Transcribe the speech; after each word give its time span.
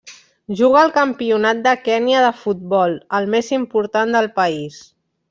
Juga 0.59 0.79
al 0.83 0.93
Campionat 0.95 1.61
de 1.67 1.73
Kenya 1.87 2.23
de 2.23 2.31
Futbol, 2.45 2.97
el 3.19 3.29
més 3.35 3.51
important 3.59 4.17
del 4.17 4.31
país. 4.41 4.81